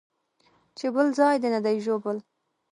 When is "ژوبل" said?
1.85-2.17